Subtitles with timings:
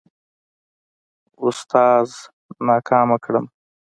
[1.43, 2.09] اوستاذ
[2.67, 3.49] ناکامه کړمه.